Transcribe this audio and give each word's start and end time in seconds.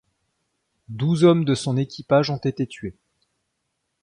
Douze 0.89 1.23
homme 1.23 1.45
de 1.45 1.53
son 1.53 1.77
équipage 1.77 2.31
ont 2.31 2.37
été 2.39 2.65
tués. 2.65 2.97